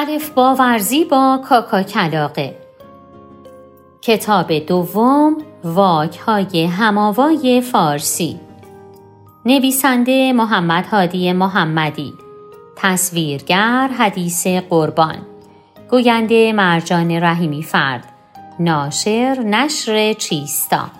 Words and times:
الف 0.00 0.30
با 0.30 0.54
ورزی 0.54 1.04
با 1.04 1.40
کاکا 1.48 1.82
کلاقه. 1.82 2.56
کتاب 4.02 4.58
دوم 4.58 5.36
واک 5.64 6.18
های 6.18 6.64
هماوای 6.64 7.60
فارسی. 7.60 8.40
نویسنده 9.46 10.32
محمد 10.32 10.86
هادی 10.86 11.32
محمدی. 11.32 12.14
تصویرگر 12.76 13.90
حدیث 13.98 14.46
قربان. 14.46 15.16
گوینده 15.90 16.52
مرجان 16.52 17.10
رحیمی 17.10 17.62
فرد. 17.62 18.04
ناشر 18.58 19.38
نشر 19.44 20.12
چیستا. 20.12 20.99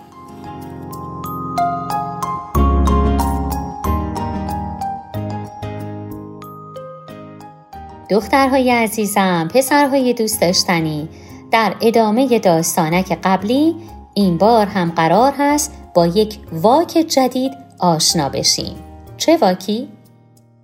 دخترهای 8.11 8.71
عزیزم 8.71 9.49
پسرهای 9.53 10.13
دوست 10.13 10.41
داشتنی 10.41 11.09
در 11.51 11.75
ادامه 11.81 12.39
داستانک 12.39 13.17
قبلی 13.23 13.75
این 14.13 14.37
بار 14.37 14.65
هم 14.65 14.91
قرار 14.91 15.33
هست 15.37 15.73
با 15.93 16.07
یک 16.07 16.39
واک 16.51 16.87
جدید 16.87 17.51
آشنا 17.79 18.29
بشیم 18.29 18.75
چه 19.17 19.37
واکی؟ 19.37 19.87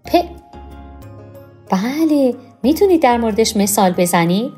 پ 0.05 0.17
بله 1.69 2.35
می‌تونید 2.63 3.01
در 3.01 3.17
موردش 3.17 3.57
مثال 3.57 3.91
بزنید؟ 3.91 4.51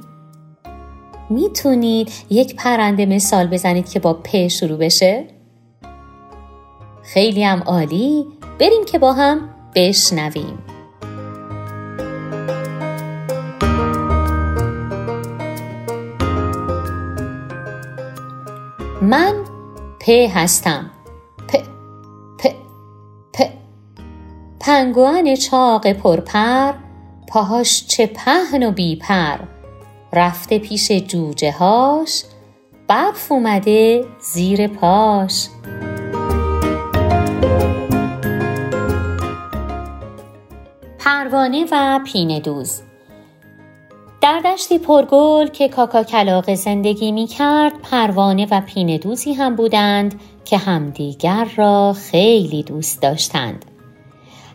می‌تونید 1.30 2.12
یک 2.30 2.56
پرنده 2.56 3.06
مثال 3.06 3.48
بزنید 3.48 3.90
که 3.90 4.00
با 4.00 4.14
پ 4.14 4.48
شروع 4.48 4.78
بشه؟ 4.78 5.28
خیلی 7.04 7.44
هم 7.44 7.60
عالی 7.60 8.26
بریم 8.60 8.86
که 8.86 9.00
با 9.00 9.14
هم 9.14 9.50
بشنویم 9.76 10.69
من 19.02 19.34
پ 20.00 20.10
هستم. 20.10 20.92
پ 21.48 21.56
پ 22.40 22.48
پ. 23.34 23.42
پنگوان 24.60 25.36
چاق 25.36 25.92
پرپر 25.94 26.74
پاهاش 27.28 27.88
چه 27.88 28.08
پهن 28.08 28.64
و 28.64 28.72
بیپر. 28.72 29.38
رفته 30.14 30.60
پیش 30.60 30.92
جوجه 30.92 31.52
هاش 31.52 32.24
برف 32.88 33.32
اومده 33.32 34.06
زیر 34.34 34.68
پاش. 34.68 35.48
پروانه 41.00 41.66
و 41.72 42.00
پینه 42.06 42.40
دوز 42.40 42.82
در 44.30 44.40
دشتی 44.40 44.80
پرگل 44.80 45.48
که 45.48 45.70
کاکا 45.70 46.04
کلاق 46.04 46.54
زندگی 46.54 47.12
می 47.12 47.28
کرد 47.28 47.74
پروانه 47.82 48.48
و 48.52 48.62
پینه 48.62 48.98
دوزی 48.98 49.34
هم 49.34 49.56
بودند 49.56 50.20
که 50.46 50.58
همدیگر 50.58 51.48
را 51.56 51.94
خیلی 51.94 52.64
دوست 52.64 53.02
داشتند. 53.02 53.66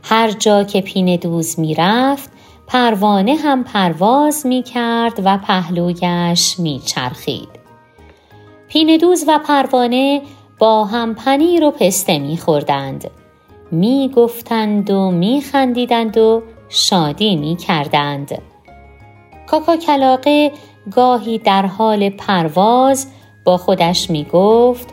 هر 0.03 0.31
جا 0.31 0.65
که 0.65 0.81
پینه 0.81 1.17
دوز 1.17 1.59
می 1.59 1.75
رفت 1.75 2.31
پروانه 2.67 3.35
هم 3.35 3.65
پرواز 3.65 4.47
می 4.47 4.63
کرد 4.63 5.21
و 5.25 5.39
پهلویش 5.39 6.59
می 6.59 6.83
چرخید. 6.87 7.49
پینه 8.69 8.99
دوز 8.99 9.25
و 9.29 9.39
پروانه 9.39 10.23
با 10.59 10.85
هم 10.85 11.15
پنیر 11.15 11.65
و 11.65 11.71
پسته 11.71 12.19
می 12.19 12.37
خوردند. 12.37 13.11
می 13.71 14.13
گفتند 14.17 14.91
و 14.91 15.11
می 15.11 15.41
خندیدند 15.41 16.19
و 16.19 16.43
شادی 16.69 17.37
می 17.37 17.57
کردند. 17.57 18.54
کاکا 19.55 19.77
کلاقه 19.77 20.53
گاهی 20.91 21.39
در 21.39 21.67
حال 21.67 22.11
پرواز 22.11 23.07
با 23.45 23.57
خودش 23.57 24.11
می 24.11 24.25
گفت 24.25 24.89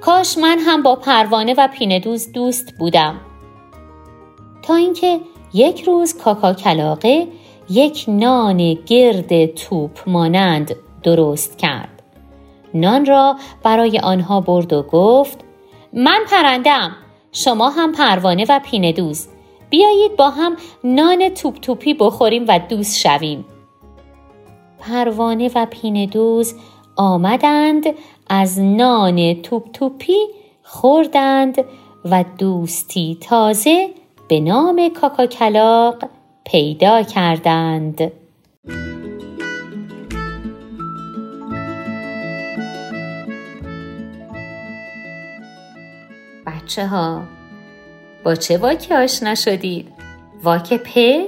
کاش 0.00 0.38
من 0.38 0.58
هم 0.58 0.82
با 0.82 0.96
پروانه 0.96 1.54
و 1.58 1.68
پیندوز 1.68 2.32
دوست 2.32 2.78
بودم. 2.78 3.20
تا 4.62 4.74
اینکه 4.74 5.20
یک 5.54 5.82
روز 5.82 6.18
کاکا 6.18 6.54
کلاقه 6.54 7.26
یک 7.70 8.04
نان 8.08 8.74
گرد 8.74 9.46
توپ 9.46 9.98
مانند 10.06 10.76
درست 11.02 11.58
کرد. 11.58 12.02
نان 12.74 13.06
را 13.06 13.36
برای 13.62 13.98
آنها 13.98 14.40
برد 14.40 14.72
و 14.72 14.82
گفت 14.82 15.38
من 15.92 16.20
پرندم 16.30 16.96
شما 17.32 17.70
هم 17.70 17.92
پروانه 17.92 18.46
و 18.48 18.60
پیندوز 18.64 19.28
بیایید 19.70 20.16
با 20.16 20.30
هم 20.30 20.56
نان 20.84 21.28
توپ 21.28 21.54
توپی 21.54 21.94
بخوریم 21.94 22.44
و 22.48 22.58
دوست 22.68 22.98
شویم. 22.98 23.44
پروانه 24.78 25.50
و 25.54 25.66
پینه 25.66 26.06
دوز 26.06 26.54
آمدند 26.96 27.84
از 28.28 28.60
نان 28.60 29.34
توپ 29.34 29.72
توپی 29.72 30.18
خوردند 30.62 31.64
و 32.04 32.24
دوستی 32.38 33.18
تازه 33.20 33.88
به 34.28 34.40
نام 34.40 34.90
کاکاکلاق 35.00 36.04
پیدا 36.44 37.02
کردند. 37.02 38.12
بچه 46.46 46.86
ها 46.86 47.37
با 48.24 48.34
چه 48.34 48.58
واکی 48.58 48.94
آشنا 48.94 49.34
شدید؟ 49.34 49.92
واک 50.42 50.74
پ؟ 50.74 51.22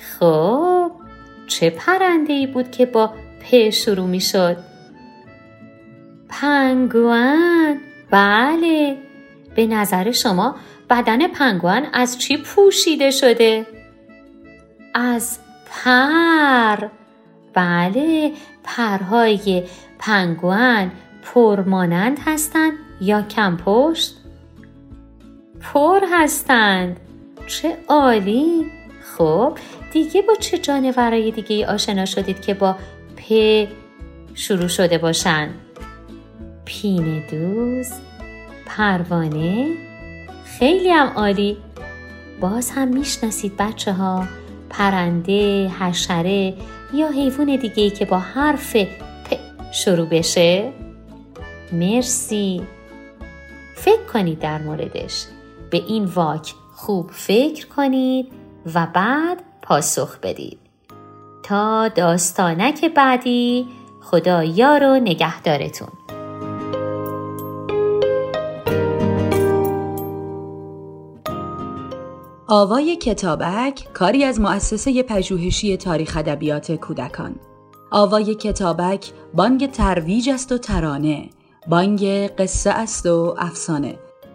خب 0.00 0.90
چه 1.46 1.70
پرنده 1.70 2.32
ای 2.32 2.46
بود 2.46 2.70
که 2.70 2.86
با 2.86 3.06
پ 3.40 3.70
شروع 3.70 4.06
می 4.06 4.20
شد؟ 4.20 4.56
پنگوان 6.28 7.80
بله 8.10 8.96
به 9.54 9.66
نظر 9.66 10.12
شما 10.12 10.56
بدن 10.90 11.28
پنگوان 11.28 11.86
از 11.92 12.18
چی 12.18 12.36
پوشیده 12.36 13.10
شده؟ 13.10 13.66
از 14.94 15.38
پر 15.70 16.88
بله 17.54 18.32
پرهای 18.64 19.64
پنگوان 19.98 20.92
پرمانند 21.22 22.18
هستند 22.26 22.72
یا 23.00 23.22
کم 23.22 23.56
پشت؟ 23.56 24.19
پر 25.60 26.00
هستند. 26.12 27.00
چه 27.46 27.76
عالی. 27.88 28.66
خب 29.16 29.58
دیگه 29.92 30.22
با 30.22 30.34
چه 30.40 30.58
جانورای 30.58 31.30
دیگه 31.30 31.66
آشنا 31.66 32.04
شدید 32.04 32.40
که 32.40 32.54
با 32.54 32.76
پ 33.16 33.32
شروع 34.34 34.68
شده 34.68 34.98
باشن؟ 34.98 35.48
پینه 36.64 37.26
دوز 37.30 37.90
پروانه. 38.66 39.68
خیلی 40.58 40.90
هم 40.90 41.06
عالی. 41.06 41.56
باز 42.40 42.70
هم 42.70 42.88
می‌شناسید 42.88 43.56
بچه 43.56 43.92
ها 43.92 44.28
پرنده 44.70 45.68
حشره 45.68 46.54
یا 46.94 47.08
حیوان 47.08 47.56
دیگه 47.56 47.90
که 47.90 48.04
با 48.04 48.18
حرف 48.18 48.76
پ 48.76 48.86
شروع 49.72 50.06
بشه؟ 50.06 50.72
مرسی. 51.72 52.62
فکر 53.76 54.02
کنید 54.12 54.38
در 54.38 54.58
موردش. 54.58 55.24
به 55.70 55.78
این 55.78 56.04
واک 56.04 56.54
خوب 56.74 57.10
فکر 57.12 57.68
کنید 57.68 58.32
و 58.74 58.86
بعد 58.94 59.42
پاسخ 59.62 60.18
بدید. 60.18 60.58
تا 61.42 61.88
داستانک 61.88 62.84
بعدی 62.84 63.68
خدا 64.00 64.44
یار 64.44 64.84
و 64.84 64.94
نگهدارتون. 64.94 65.88
آوای 72.48 72.96
کتابک 72.96 73.88
کاری 73.92 74.24
از 74.24 74.40
مؤسسه 74.40 75.02
پژوهشی 75.02 75.76
تاریخ 75.76 76.16
ادبیات 76.16 76.72
کودکان. 76.72 77.34
آوای 77.90 78.34
کتابک 78.34 79.12
بانگ 79.34 79.70
ترویج 79.70 80.28
است 80.28 80.52
و 80.52 80.58
ترانه 80.58 81.30
بانگ 81.68 82.04
قصه 82.26 82.70
است 82.70 83.06
و 83.06 83.34
افسانه. 83.38 83.98